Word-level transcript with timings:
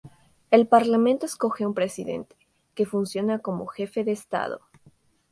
El 0.49 0.65
parlamento 0.67 1.27
escoge 1.27 1.63
un 1.63 1.75
presidente, 1.75 2.35
que 2.73 2.87
funciona 2.87 3.37
como 3.37 3.67
jefe 3.67 4.03
de 4.03 4.13
Estado. 4.13 4.61